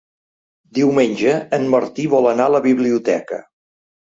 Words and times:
Diumenge 0.77 1.35
en 1.59 1.67
Martí 1.75 2.07
vol 2.15 2.31
anar 2.33 2.51
a 2.51 2.55
la 2.55 2.63
biblioteca. 2.67 3.43